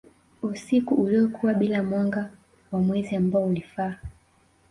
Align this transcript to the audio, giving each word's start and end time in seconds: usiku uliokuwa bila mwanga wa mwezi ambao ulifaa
usiku 0.41 0.95
uliokuwa 0.95 1.53
bila 1.53 1.83
mwanga 1.83 2.29
wa 2.71 2.79
mwezi 2.79 3.15
ambao 3.15 3.45
ulifaa 3.45 3.95